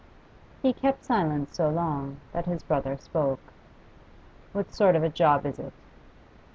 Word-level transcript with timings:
He 0.63 0.73
kept 0.73 1.03
silence 1.03 1.55
so 1.55 1.69
long 1.69 2.17
that 2.33 2.47
his 2.47 2.63
brother 2.63 2.97
spoke. 2.97 3.39
'What 4.51 4.73
sort 4.73 4.95
of 4.95 5.03
a 5.03 5.09
job 5.09 5.45
is 5.45 5.59
it? 5.59 5.73